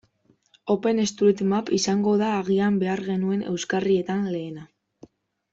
OpenStreetMap 0.75 1.69
izango 1.79 2.15
da 2.23 2.31
agian 2.39 2.81
behar 2.85 3.05
genuen 3.13 3.47
euskarrietan 3.53 4.29
lehena. 4.35 4.69